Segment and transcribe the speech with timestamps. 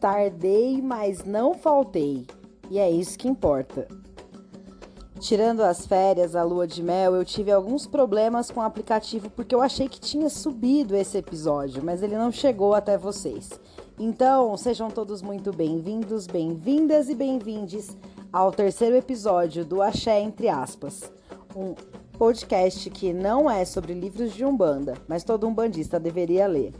[0.00, 2.26] Tardei, mas não faltei.
[2.70, 3.88] E é isso que importa.
[5.18, 9.52] Tirando as férias, a lua de mel, eu tive alguns problemas com o aplicativo porque
[9.52, 13.50] eu achei que tinha subido esse episódio, mas ele não chegou até vocês.
[13.98, 17.96] Então, sejam todos muito bem-vindos, bem-vindas e bem-vindes
[18.32, 21.12] ao terceiro episódio do Axé Entre Aspas,
[21.56, 21.74] um
[22.16, 26.72] podcast que não é sobre livros de Umbanda, mas todo umbandista deveria ler.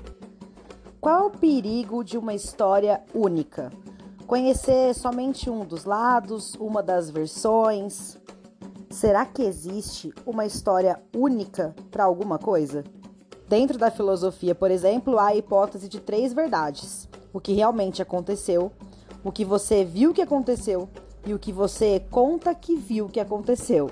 [1.09, 3.73] Qual o perigo de uma história única?
[4.27, 8.19] Conhecer somente um dos lados, uma das versões?
[8.91, 12.85] Será que existe uma história única para alguma coisa?
[13.49, 18.71] Dentro da filosofia, por exemplo, há a hipótese de três verdades: o que realmente aconteceu,
[19.25, 20.91] o que você viu que aconteceu
[21.25, 23.91] e o que você conta que viu que aconteceu.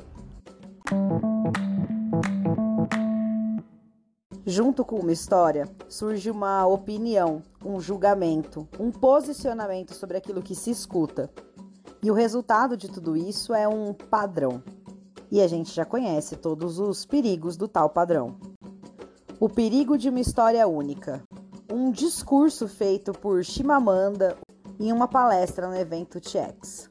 [4.48, 10.70] Junto com uma história, surge uma opinião, um julgamento, um posicionamento sobre aquilo que se
[10.70, 11.28] escuta.
[12.00, 14.62] E o resultado de tudo isso é um padrão.
[15.32, 18.36] E a gente já conhece todos os perigos do tal padrão.
[19.40, 21.24] O perigo de uma história única.
[21.68, 24.36] Um discurso feito por Chimamanda
[24.78, 26.88] em uma palestra no evento TX.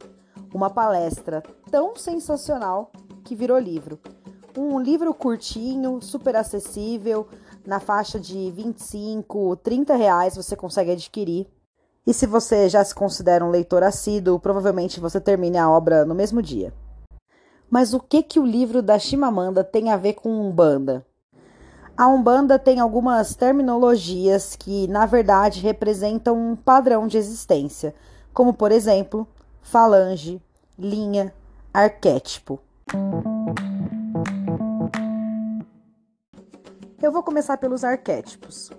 [0.53, 2.91] Uma palestra tão sensacional
[3.23, 3.97] que virou livro.
[4.57, 7.27] Um livro curtinho, super acessível,
[7.65, 11.45] na faixa de 25, 30 reais você consegue adquirir.
[12.07, 16.15] E se você já se considera um leitor assíduo, provavelmente você termine a obra no
[16.15, 16.73] mesmo dia.
[17.69, 21.05] Mas o que que o livro da Chimamanda tem a ver com Umbanda?
[21.97, 27.93] A Umbanda tem algumas terminologias que, na verdade, representam um padrão de existência,
[28.33, 29.27] como por exemplo,
[29.61, 30.41] falange,
[30.77, 31.33] linha,
[31.73, 32.59] arquétipo.
[37.01, 38.71] Eu vou começar pelos arquétipos.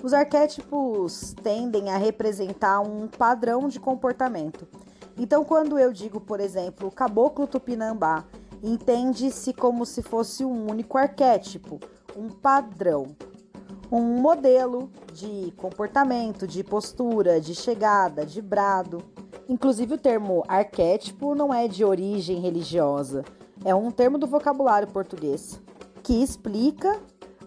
[0.00, 4.66] Os arquétipos tendem a representar um padrão de comportamento.
[5.18, 8.24] Então, quando eu digo, por exemplo, caboclo tupinambá,
[8.62, 11.80] entende-se como se fosse um único arquétipo,
[12.16, 13.16] um padrão,
[13.90, 19.02] um modelo de comportamento, de postura, de chegada, de brado.
[19.48, 23.24] Inclusive, o termo arquétipo não é de origem religiosa,
[23.64, 25.60] é um termo do vocabulário português
[26.04, 27.00] que explica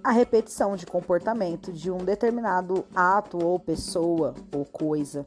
[0.08, 5.26] a repetição de comportamento de um determinado ato ou pessoa ou coisa.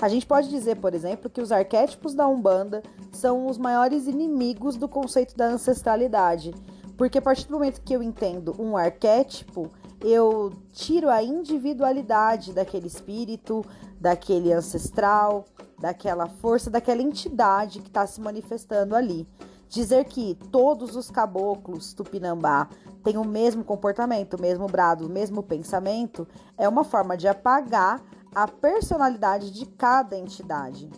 [0.00, 2.80] A gente pode dizer, por exemplo, que os arquétipos da Umbanda
[3.10, 6.54] são os maiores inimigos do conceito da ancestralidade,
[6.96, 9.68] porque a partir do momento que eu entendo um arquétipo,
[10.00, 13.64] eu tiro a individualidade daquele espírito,
[14.00, 15.44] daquele ancestral,
[15.76, 19.26] daquela força, daquela entidade que está se manifestando ali.
[19.68, 22.68] Dizer que todos os caboclos tupinambá
[23.04, 26.26] têm o mesmo comportamento, o mesmo brado, o mesmo pensamento,
[26.58, 28.02] é uma forma de apagar
[28.34, 30.90] a personalidade de cada entidade.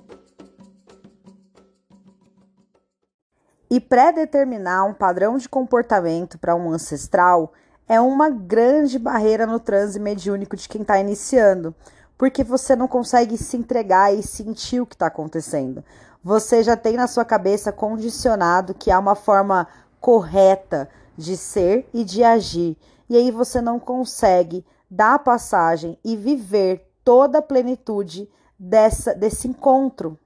[3.69, 7.53] E predeterminar um padrão de comportamento para um ancestral
[7.89, 11.75] é uma grande barreira no transe mediúnico de quem está iniciando,
[12.17, 15.85] porque você não consegue se entregar e sentir o que está acontecendo
[16.27, 19.69] você já tem na sua cabeça condicionado que há uma forma
[20.01, 22.77] correta de ser e de agir.
[23.09, 28.29] E aí você não consegue dar passagem e viver toda a plenitude
[28.59, 30.19] dessa, desse encontro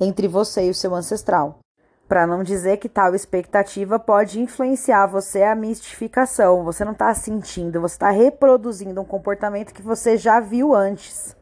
[0.00, 1.58] entre você e o seu ancestral.
[2.08, 6.64] Para não dizer que tal expectativa pode influenciar você a mistificação.
[6.64, 11.34] Você não está sentindo, você está reproduzindo um comportamento que você já viu antes.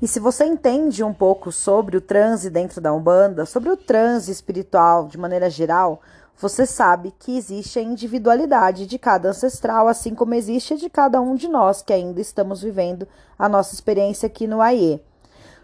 [0.00, 4.30] E se você entende um pouco sobre o transe dentro da Umbanda, sobre o transe
[4.30, 6.02] espiritual de maneira geral,
[6.36, 11.20] você sabe que existe a individualidade de cada ancestral, assim como existe a de cada
[11.20, 13.06] um de nós que ainda estamos vivendo
[13.38, 15.00] a nossa experiência aqui no Aie.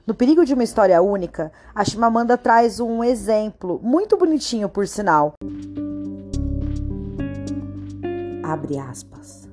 [0.06, 5.34] No perigo de uma história única, a Chimamanda traz um exemplo muito bonitinho, por sinal.
[8.42, 9.48] Abre aspas.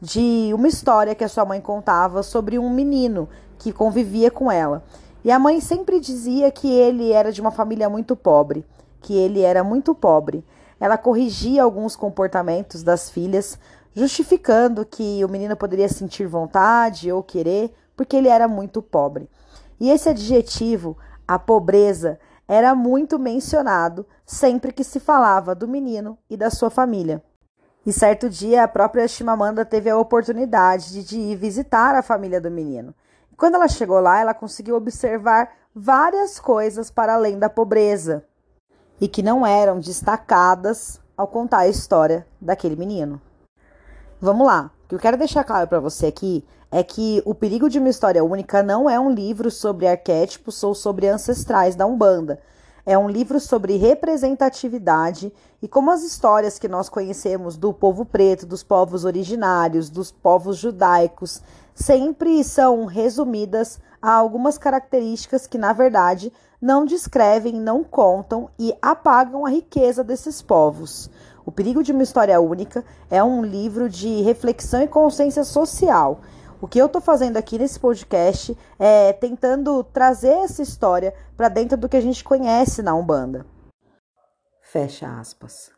[0.00, 4.84] De uma história que a sua mãe contava sobre um menino que convivia com ela.
[5.24, 8.64] E a mãe sempre dizia que ele era de uma família muito pobre,
[9.00, 10.44] que ele era muito pobre.
[10.80, 13.58] Ela corrigia alguns comportamentos das filhas,
[13.94, 19.28] justificando que o menino poderia sentir vontade ou querer, porque ele era muito pobre.
[19.80, 20.96] E esse adjetivo,
[21.26, 27.22] a pobreza, era muito mencionado sempre que se falava do menino e da sua família.
[27.84, 32.50] E certo dia a própria Chimamanda teve a oportunidade de ir visitar a família do
[32.50, 32.94] menino.
[33.36, 38.24] Quando ela chegou lá, ela conseguiu observar várias coisas para além da pobreza
[39.00, 43.20] e que não eram destacadas ao contar a história daquele menino.
[44.20, 44.70] Vamos lá.
[44.84, 47.88] O que eu quero deixar claro para você aqui é que O Perigo de uma
[47.88, 52.40] História Única não é um livro sobre arquétipos ou sobre ancestrais da Umbanda.
[52.84, 58.46] É um livro sobre representatividade e como as histórias que nós conhecemos do povo preto,
[58.46, 61.42] dos povos originários, dos povos judaicos,
[61.78, 69.46] sempre são resumidas a algumas características que, na verdade, não descrevem, não contam e apagam
[69.46, 71.08] a riqueza desses povos.
[71.46, 76.20] O Perigo de uma História Única é um livro de reflexão e consciência social.
[76.60, 81.78] O que eu estou fazendo aqui nesse podcast é tentando trazer essa história para dentro
[81.78, 83.46] do que a gente conhece na Umbanda.
[84.62, 85.70] Fecha aspas.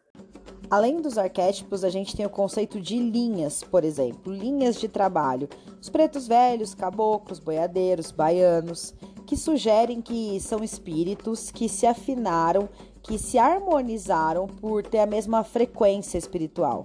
[0.71, 5.49] Além dos arquétipos, a gente tem o conceito de linhas, por exemplo, linhas de trabalho.
[5.81, 8.95] Os pretos velhos, caboclos, boiadeiros, baianos,
[9.27, 12.69] que sugerem que são espíritos que se afinaram,
[13.03, 16.85] que se harmonizaram por ter a mesma frequência espiritual.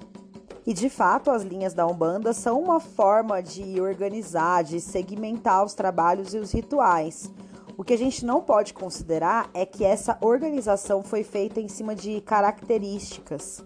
[0.66, 5.76] E de fato, as linhas da Umbanda são uma forma de organizar, de segmentar os
[5.76, 7.32] trabalhos e os rituais.
[7.78, 11.94] O que a gente não pode considerar é que essa organização foi feita em cima
[11.94, 13.62] de características.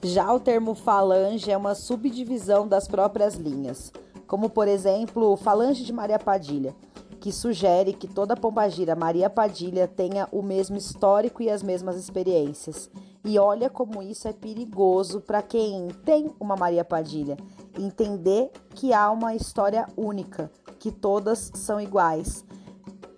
[0.00, 3.92] Já o termo falange é uma subdivisão das próprias linhas,
[4.28, 6.72] como por exemplo, falange de Maria Padilha,
[7.18, 12.88] que sugere que toda pombagira Maria Padilha tenha o mesmo histórico e as mesmas experiências.
[13.24, 17.36] E olha como isso é perigoso para quem tem uma Maria Padilha.
[17.76, 20.48] Entender que há uma história única,
[20.78, 22.44] que todas são iguais,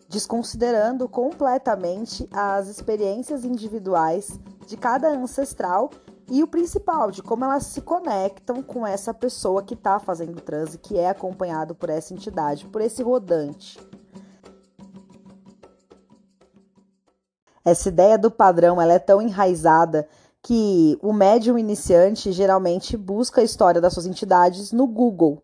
[0.08, 5.90] desconsiderando completamente as experiências individuais de cada ancestral
[6.30, 10.78] e o principal, de como elas se conectam com essa pessoa que está fazendo transe,
[10.78, 13.78] que é acompanhado por essa entidade, por esse rodante.
[17.64, 20.08] Essa ideia do padrão ela é tão enraizada
[20.42, 25.42] que o médium iniciante geralmente busca a história das suas entidades no Google.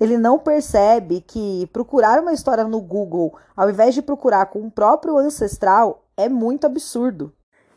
[0.00, 4.70] Ele não percebe que procurar uma história no Google, ao invés de procurar com o
[4.70, 7.32] próprio ancestral, é muito absurdo.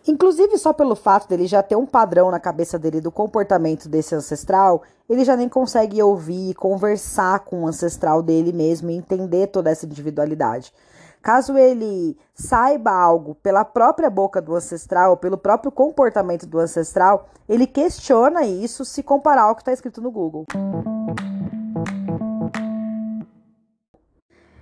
[0.07, 4.15] Inclusive, só pelo fato dele já ter um padrão na cabeça dele do comportamento desse
[4.15, 9.47] ancestral, ele já nem consegue ouvir e conversar com o ancestral dele mesmo e entender
[9.47, 10.73] toda essa individualidade.
[11.21, 17.67] Caso ele saiba algo pela própria boca do ancestral, pelo próprio comportamento do ancestral, ele
[17.67, 20.45] questiona isso se comparar ao que está escrito no Google.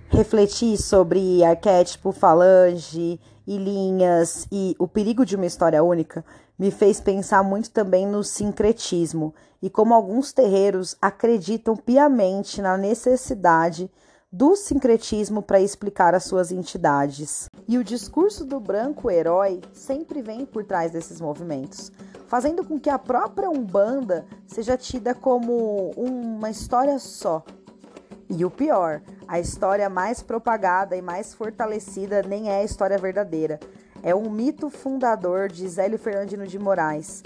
[0.08, 6.24] Refletir sobre arquétipo, falange e linhas e o perigo de uma história única
[6.58, 13.90] me fez pensar muito também no sincretismo e como alguns terreiros acreditam piamente na necessidade
[14.32, 17.48] do sincretismo para explicar as suas entidades.
[17.66, 21.90] E o discurso do branco herói sempre vem por trás desses movimentos,
[22.26, 27.44] fazendo com que a própria Umbanda seja tida como uma história só.
[28.28, 33.60] E o pior, a história mais propagada e mais fortalecida nem é a história verdadeira.
[34.02, 37.22] É um mito fundador de Zélio Fernandino de Moraes,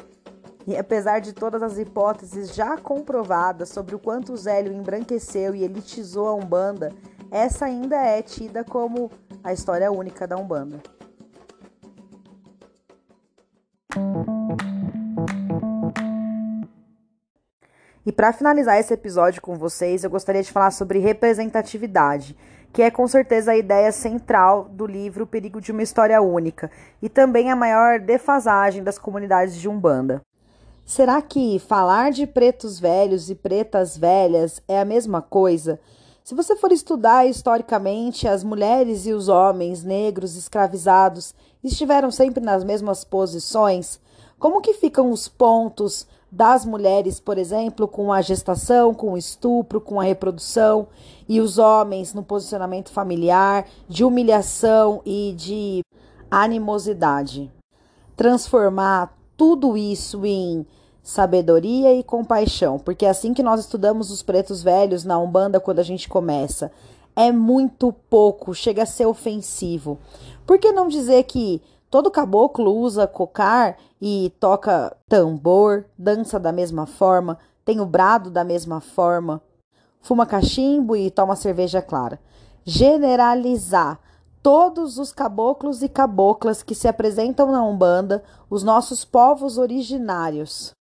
[0.67, 6.29] e apesar de todas as hipóteses já comprovadas sobre o quanto Zélio embranqueceu e elitizou
[6.29, 6.93] a Umbanda,
[7.31, 9.11] essa ainda é tida como
[9.43, 10.81] a história única da Umbanda.
[18.05, 22.35] E para finalizar esse episódio com vocês, eu gostaria de falar sobre representatividade,
[22.73, 26.71] que é com certeza a ideia central do livro Perigo de uma História Única,
[27.02, 30.23] e também a maior defasagem das comunidades de Umbanda.
[30.87, 35.78] Será que falar de pretos velhos e pretas velhas é a mesma coisa?
[36.25, 42.64] Se você for estudar historicamente, as mulheres e os homens negros escravizados estiveram sempre nas
[42.64, 44.00] mesmas posições.
[44.38, 49.81] Como que ficam os pontos das mulheres, por exemplo, com a gestação, com o estupro,
[49.81, 50.87] com a reprodução,
[51.29, 55.83] e os homens no posicionamento familiar, de humilhação e de
[56.31, 57.51] animosidade?
[58.17, 60.67] Transformar tudo isso em
[61.03, 65.81] sabedoria e compaixão, porque é assim que nós estudamos os pretos velhos na Umbanda quando
[65.81, 66.71] a gente começa.
[67.17, 69.99] É muito pouco, chega a ser ofensivo.
[70.47, 76.87] Por que não dizer que todo caboclo usa cocar e toca tambor, dança da mesma
[76.87, 79.42] forma, tem o brado da mesma forma,
[80.00, 82.20] fuma cachimbo e toma cerveja clara?
[82.64, 83.99] Generalizar
[84.42, 90.73] todos os caboclos e caboclas que se apresentam na Umbanda, os nossos povos originários.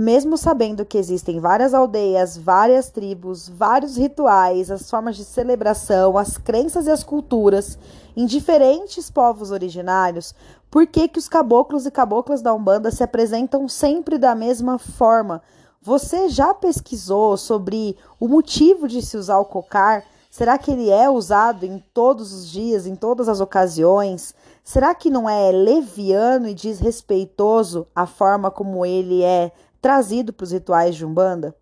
[0.00, 6.38] Mesmo sabendo que existem várias aldeias, várias tribos, vários rituais, as formas de celebração, as
[6.38, 7.76] crenças e as culturas
[8.16, 10.36] em diferentes povos originários,
[10.70, 15.42] por que, que os caboclos e caboclas da Umbanda se apresentam sempre da mesma forma?
[15.82, 20.04] Você já pesquisou sobre o motivo de se usar o cocar?
[20.30, 24.32] Será que ele é usado em todos os dias, em todas as ocasiões?
[24.62, 30.52] Será que não é leviano e desrespeitoso a forma como ele é trazido para os
[30.52, 31.54] rituais de Umbanda?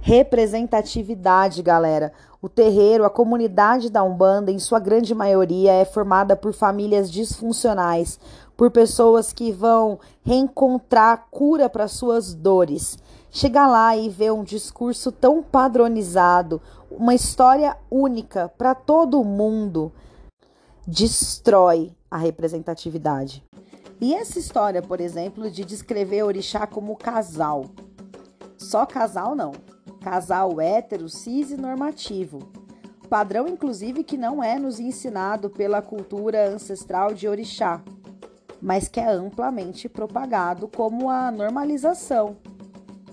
[0.00, 2.12] Representatividade, galera.
[2.40, 8.18] O terreiro, a comunidade da Umbanda, em sua grande maioria, é formada por famílias disfuncionais,
[8.56, 12.96] por pessoas que vão reencontrar cura para suas dores.
[13.30, 16.60] Chegar lá e ver um discurso tão padronizado,
[16.90, 19.92] uma história única para todo mundo,
[20.86, 23.44] destrói a representatividade.
[24.00, 27.64] E essa história, por exemplo, de descrever orixá como casal.
[28.56, 29.52] Só casal não
[29.98, 32.50] casal hétero, cis e normativo.
[33.08, 37.82] Padrão, inclusive, que não é nos ensinado pela cultura ancestral de orixá,
[38.60, 42.36] mas que é amplamente propagado como a normalização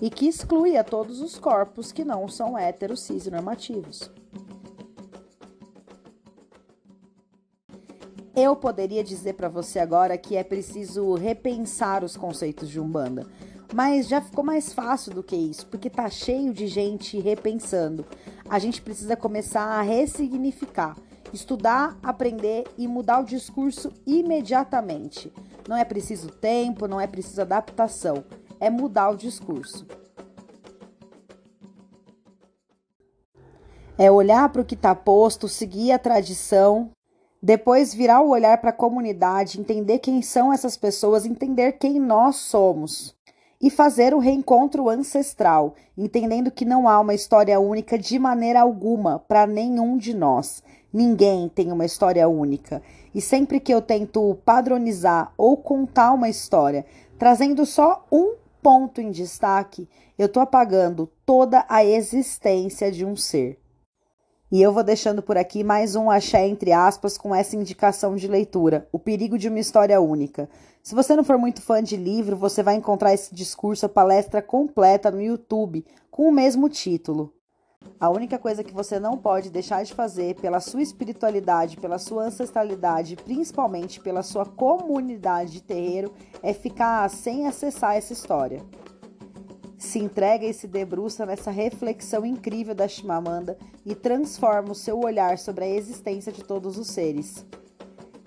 [0.00, 4.10] e que exclui a todos os corpos que não são héteros, cis e normativos.
[8.38, 13.26] Eu poderia dizer para você agora que é preciso repensar os conceitos de Umbanda,
[13.72, 18.04] mas já ficou mais fácil do que isso, porque tá cheio de gente repensando.
[18.46, 20.98] A gente precisa começar a ressignificar,
[21.32, 25.32] estudar, aprender e mudar o discurso imediatamente.
[25.66, 28.22] Não é preciso tempo, não é preciso adaptação,
[28.60, 29.86] é mudar o discurso.
[33.96, 36.90] É olhar para o que está posto, seguir a tradição,
[37.46, 42.34] depois virar o olhar para a comunidade, entender quem são essas pessoas, entender quem nós
[42.34, 43.14] somos
[43.62, 49.20] e fazer o reencontro ancestral, entendendo que não há uma história única de maneira alguma
[49.20, 50.60] para nenhum de nós.
[50.92, 52.82] Ninguém tem uma história única.
[53.14, 56.84] E sempre que eu tento padronizar ou contar uma história,
[57.16, 59.88] trazendo só um ponto em destaque,
[60.18, 63.56] eu estou apagando toda a existência de um ser.
[64.56, 68.26] E eu vou deixando por aqui mais um axé entre aspas com essa indicação de
[68.26, 70.48] leitura, O Perigo de uma História Única.
[70.82, 74.40] Se você não for muito fã de livro, você vai encontrar esse discurso, a palestra
[74.40, 77.34] completa no YouTube, com o mesmo título.
[78.00, 82.24] A única coisa que você não pode deixar de fazer pela sua espiritualidade, pela sua
[82.24, 88.62] ancestralidade, principalmente pela sua comunidade de terreiro, é ficar sem acessar essa história
[89.78, 95.38] se entrega e se debruça nessa reflexão incrível da Chimamanda e transforma o seu olhar
[95.38, 97.44] sobre a existência de todos os seres.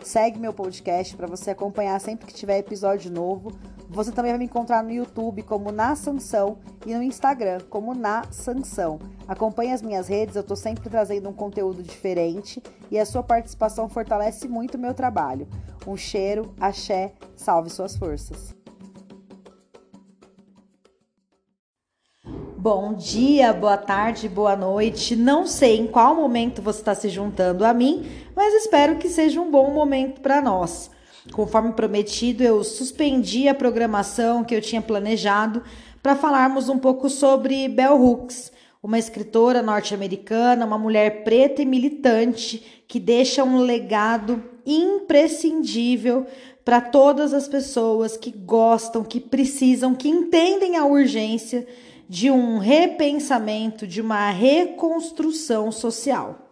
[0.03, 3.51] Segue meu podcast para você acompanhar sempre que tiver episódio novo.
[3.89, 8.23] Você também vai me encontrar no YouTube como Na Sanção e no Instagram como Na
[8.31, 8.99] Sanção.
[9.27, 13.89] Acompanhe as minhas redes, eu estou sempre trazendo um conteúdo diferente e a sua participação
[13.89, 15.47] fortalece muito o meu trabalho.
[15.85, 18.58] Um cheiro, axé, salve suas forças.
[22.61, 25.15] Bom dia, boa tarde, boa noite.
[25.15, 29.39] Não sei em qual momento você está se juntando a mim, mas espero que seja
[29.39, 30.91] um bom momento para nós.
[31.31, 35.63] Conforme prometido, eu suspendi a programação que eu tinha planejado
[36.03, 38.51] para falarmos um pouco sobre Bell Hooks,
[38.83, 46.27] uma escritora norte-americana, uma mulher preta e militante que deixa um legado imprescindível
[46.65, 51.65] para todas as pessoas que gostam, que precisam, que entendem a urgência
[52.09, 56.47] de um repensamento, de uma reconstrução social.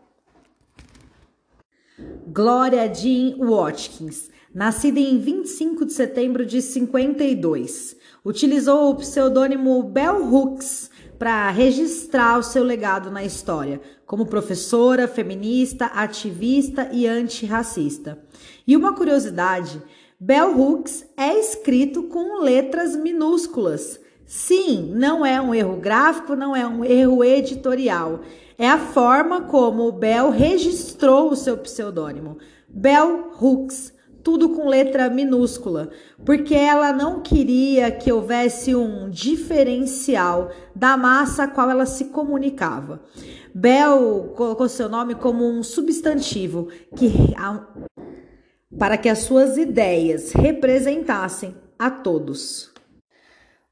[2.27, 10.91] Gloria Jean Watkins, nascida em 25 de setembro de 52, utilizou o pseudônimo Bell Hooks
[11.17, 18.23] para registrar o seu legado na história, como professora, feminista, ativista e antirracista.
[18.67, 19.81] E uma curiosidade,
[20.19, 26.67] Bell Hooks é escrito com letras minúsculas, Sim, não é um erro gráfico, não é
[26.67, 28.19] um erro editorial.
[28.57, 32.37] É a forma como o Bell registrou o seu pseudônimo.
[32.67, 35.91] Bell Hooks, tudo com letra minúscula,
[36.25, 43.01] porque ela não queria que houvesse um diferencial da massa a qual ela se comunicava.
[43.55, 46.67] Bell colocou seu nome como um substantivo
[46.97, 47.33] que
[48.77, 52.75] para que as suas ideias representassem a todos.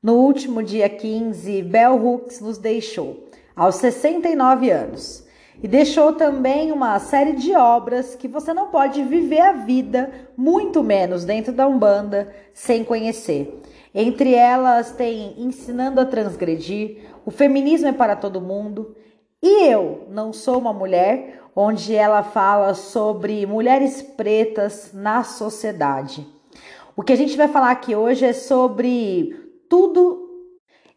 [0.06, 5.26] No último dia 15, Bell Hooks nos deixou, aos 69 anos.
[5.64, 10.84] E deixou também uma série de obras que você não pode viver a vida, muito
[10.84, 13.60] menos dentro da Umbanda, sem conhecer.
[13.96, 18.96] Entre elas tem Ensinando a Transgredir, O Feminismo é para Todo Mundo
[19.42, 26.28] e Eu Não Sou uma Mulher, onde ela fala sobre mulheres pretas na sociedade.
[26.96, 30.24] O que a gente vai falar aqui hoje é sobre tudo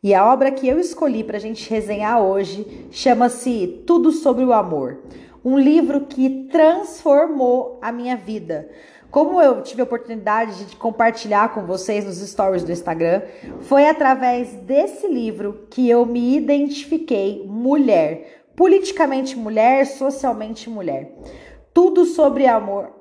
[0.03, 4.53] E a obra que eu escolhi para a gente resenhar hoje chama-se Tudo sobre o
[4.53, 4.99] Amor.
[5.45, 8.69] Um livro que transformou a minha vida.
[9.11, 13.23] Como eu tive a oportunidade de compartilhar com vocês nos stories do Instagram,
[13.63, 21.13] foi através desse livro que eu me identifiquei mulher, politicamente mulher, socialmente mulher.
[21.73, 22.93] Tudo sobre amor.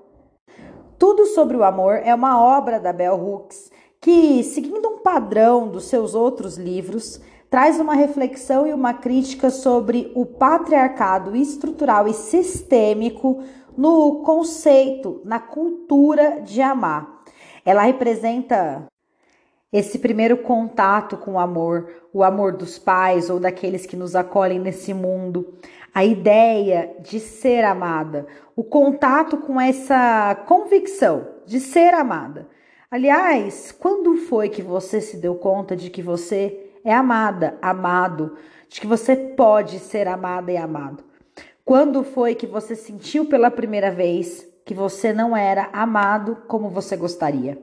[0.97, 3.66] Tudo sobre o amor é uma obra da Bell Hooks
[4.07, 10.13] que, seguindo um padrão dos seus outros livros, traz uma reflexão e uma crítica sobre
[10.15, 13.43] o patriarcado estrutural e sistêmico
[13.77, 17.21] no conceito, na cultura de amar.
[17.65, 18.87] Ela representa
[19.73, 24.57] esse primeiro contato com o amor, o amor dos pais ou daqueles que nos acolhem
[24.57, 25.53] nesse mundo,
[25.93, 32.47] a ideia de ser amada, o contato com essa convicção de ser amada.
[32.89, 38.37] Aliás, quando foi que você se deu conta de que você é amada, amado,
[38.69, 41.03] de que você pode ser amada e amado?
[41.65, 46.95] Quando foi que você sentiu pela primeira vez que você não era amado como você
[46.95, 47.61] gostaria?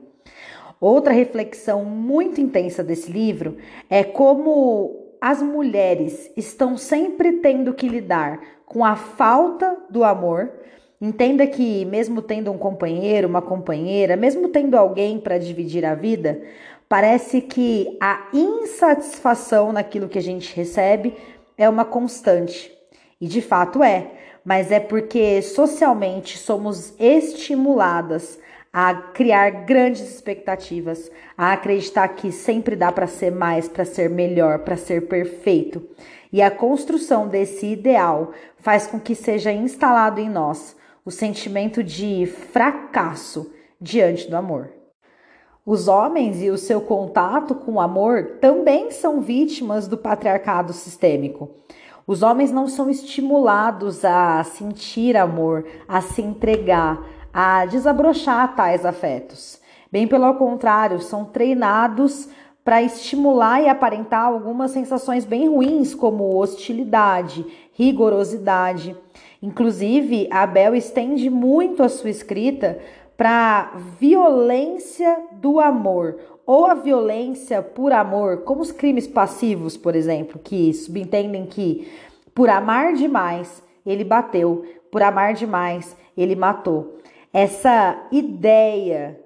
[0.79, 3.57] Outra reflexão muito intensa desse livro
[3.89, 10.51] é como as mulheres estão sempre tendo que lidar com a falta do amor
[10.99, 16.41] Entenda que, mesmo tendo um companheiro, uma companheira, mesmo tendo alguém para dividir a vida,
[16.87, 21.15] parece que a insatisfação naquilo que a gente recebe
[21.57, 22.71] é uma constante.
[23.19, 24.11] E de fato é,
[24.43, 28.39] mas é porque socialmente somos estimuladas
[28.71, 34.59] a criar grandes expectativas, a acreditar que sempre dá para ser mais, para ser melhor,
[34.59, 35.85] para ser perfeito.
[36.31, 40.75] E a construção desse ideal faz com que seja instalado em nós
[41.05, 44.71] o sentimento de fracasso diante do amor.
[45.63, 51.51] Os homens e o seu contato com o amor também são vítimas do patriarcado sistêmico.
[52.07, 59.59] Os homens não são estimulados a sentir amor, a se entregar, a desabrochar tais afetos.
[59.91, 62.29] Bem pelo contrário, são treinados
[62.63, 68.95] para estimular e aparentar algumas sensações bem ruins, como hostilidade, rigorosidade.
[69.45, 72.79] Inclusive, a Bel estende muito a sua escrita
[73.15, 80.41] para violência do amor ou a violência por amor, como os crimes passivos, por exemplo,
[80.43, 81.87] que subentendem que
[82.33, 86.97] por amar demais ele bateu, por amar demais ele matou.
[87.31, 89.19] Essa ideia,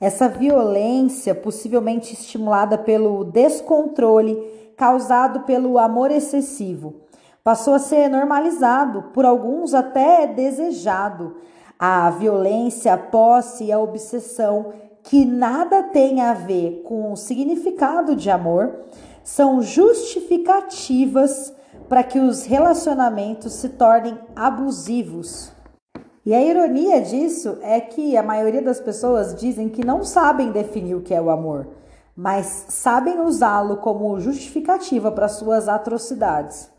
[0.00, 4.36] essa violência possivelmente estimulada pelo descontrole
[4.76, 7.06] causado pelo amor excessivo
[7.48, 11.36] passou a ser normalizado, por alguns até desejado.
[11.78, 18.14] A violência, a posse e a obsessão, que nada tem a ver com o significado
[18.14, 18.80] de amor,
[19.24, 21.54] são justificativas
[21.88, 25.50] para que os relacionamentos se tornem abusivos.
[26.26, 30.96] E a ironia disso é que a maioria das pessoas dizem que não sabem definir
[30.96, 31.66] o que é o amor,
[32.14, 36.76] mas sabem usá-lo como justificativa para suas atrocidades.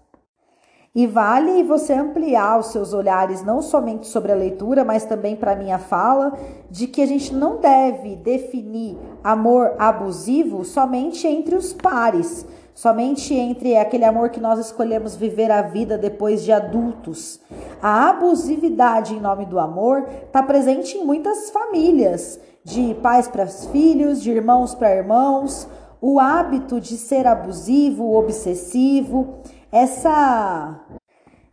[0.94, 5.52] E vale você ampliar os seus olhares não somente sobre a leitura, mas também para
[5.52, 6.34] a minha fala,
[6.70, 13.78] de que a gente não deve definir amor abusivo somente entre os pares, somente entre
[13.78, 17.40] aquele amor que nós escolhemos viver a vida depois de adultos.
[17.80, 24.24] A abusividade em nome do amor está presente em muitas famílias, de pais para filhos,
[24.24, 25.68] de irmãos para irmãos,
[26.02, 29.40] o hábito de ser abusivo, obsessivo
[29.72, 30.80] essa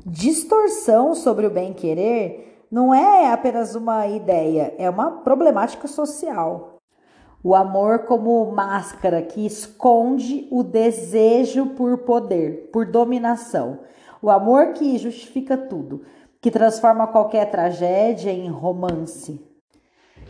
[0.04, 6.78] distorção sobre o bem-querer não é apenas uma ideia, é uma problemática social.
[7.44, 13.80] O amor como máscara que esconde o desejo por poder, por dominação.
[14.20, 16.02] O amor que justifica tudo,
[16.40, 19.45] que transforma qualquer tragédia em romance.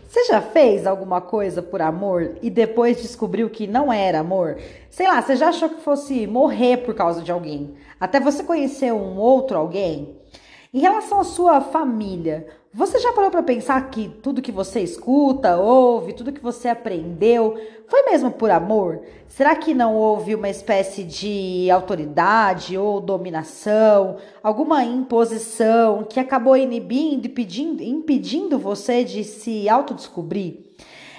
[0.08, 4.58] Você já fez alguma coisa por amor e depois descobriu que não era amor?
[4.88, 8.92] Sei lá, você já achou que fosse morrer por causa de alguém, até você conhecer
[8.92, 10.16] um outro alguém?
[10.76, 15.56] Em relação à sua família, você já parou para pensar que tudo que você escuta,
[15.56, 17.58] ouve, tudo que você aprendeu,
[17.88, 19.00] foi mesmo por amor?
[19.26, 27.24] Será que não houve uma espécie de autoridade ou dominação, alguma imposição que acabou inibindo
[27.24, 30.65] e pedindo, impedindo você de se autodescobrir?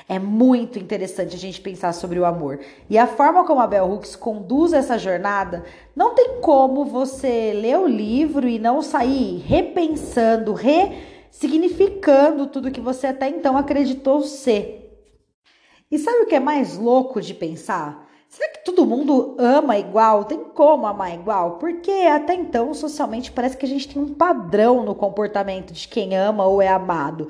[0.09, 2.61] É muito interessante a gente pensar sobre o amor.
[2.89, 7.77] E a forma como a Bell Hooks conduz essa jornada, não tem como você ler
[7.77, 15.05] o livro e não sair repensando, re significando tudo que você até então acreditou ser.
[15.91, 18.07] E sabe o que é mais louco de pensar?
[18.29, 20.25] Será que todo mundo ama igual?
[20.25, 21.57] Tem como amar igual?
[21.57, 26.15] Porque até então, socialmente, parece que a gente tem um padrão no comportamento de quem
[26.15, 27.29] ama ou é amado.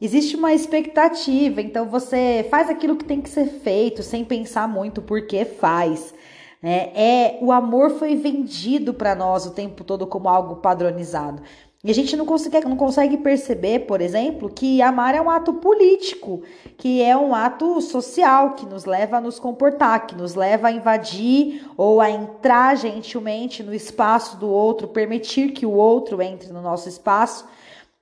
[0.00, 5.02] Existe uma expectativa, então você faz aquilo que tem que ser feito sem pensar muito
[5.02, 6.14] porque faz.
[6.62, 6.90] Né?
[6.94, 11.42] É, o amor foi vendido para nós o tempo todo como algo padronizado.
[11.82, 15.54] E a gente não consegue, não consegue perceber, por exemplo, que amar é um ato
[15.54, 16.42] político,
[16.76, 20.72] que é um ato social, que nos leva a nos comportar, que nos leva a
[20.72, 26.60] invadir ou a entrar gentilmente no espaço do outro, permitir que o outro entre no
[26.60, 27.46] nosso espaço.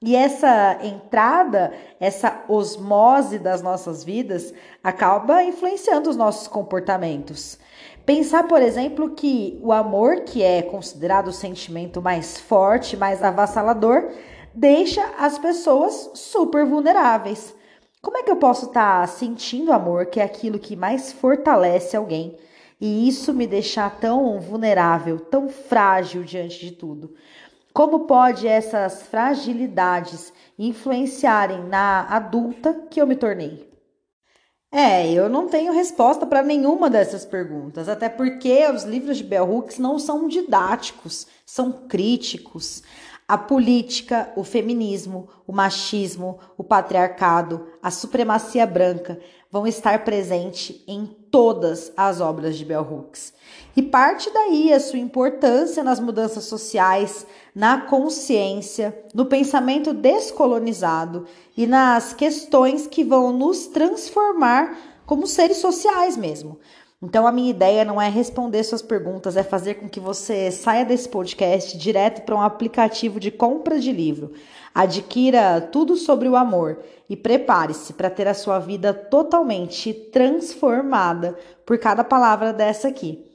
[0.01, 7.59] E essa entrada, essa osmose das nossas vidas, acaba influenciando os nossos comportamentos.
[8.07, 14.09] Pensar, por exemplo, que o amor, que é considerado o sentimento mais forte, mais avassalador,
[14.55, 17.53] deixa as pessoas super vulneráveis.
[18.01, 21.97] Como é que eu posso estar tá sentindo amor, que é aquilo que mais fortalece
[21.97, 22.39] alguém,
[22.81, 27.15] e isso me deixar tão vulnerável, tão frágil diante de tudo?
[27.79, 33.71] Como pode essas fragilidades influenciarem na adulta que eu me tornei?
[34.73, 39.49] É, eu não tenho resposta para nenhuma dessas perguntas, até porque os livros de Bell
[39.49, 42.83] Hooks não são didáticos, são críticos.
[43.29, 51.05] A política, o feminismo, o machismo, o patriarcado, a supremacia branca vão estar presentes em
[51.31, 53.35] todas as obras de Bell Hooks.
[53.77, 61.67] E parte daí a sua importância nas mudanças sociais, na consciência, no pensamento descolonizado e
[61.67, 66.59] nas questões que vão nos transformar como seres sociais mesmo.
[67.01, 70.85] Então a minha ideia não é responder suas perguntas, é fazer com que você saia
[70.85, 74.33] desse podcast direto para um aplicativo de compra de livro.
[74.75, 81.79] Adquira tudo sobre o amor e prepare-se para ter a sua vida totalmente transformada por
[81.79, 83.28] cada palavra dessa aqui.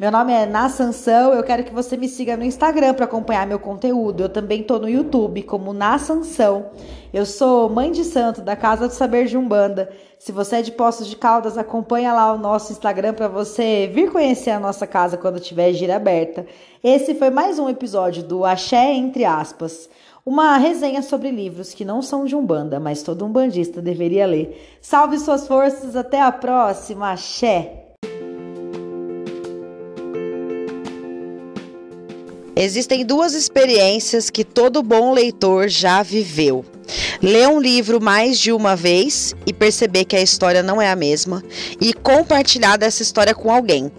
[0.00, 3.46] Meu nome é Na Sansão, eu quero que você me siga no Instagram para acompanhar
[3.46, 4.22] meu conteúdo.
[4.22, 6.70] Eu também tô no YouTube como Na Sansão.
[7.12, 9.90] Eu sou mãe de santo da Casa do Saber de Umbanda.
[10.18, 14.10] Se você é de Poços de Caldas, acompanha lá o nosso Instagram para você vir
[14.10, 16.46] conhecer a nossa casa quando tiver gira aberta.
[16.82, 19.90] Esse foi mais um episódio do Axé entre aspas.
[20.24, 24.78] Uma resenha sobre livros que não são de Umbanda, mas todo umbandista deveria ler.
[24.80, 27.79] Salve suas forças, até a próxima, axé!
[32.62, 36.62] Existem duas experiências que todo bom leitor já viveu.
[37.22, 40.94] Ler um livro mais de uma vez e perceber que a história não é a
[40.94, 41.42] mesma
[41.80, 43.90] e compartilhar dessa história com alguém.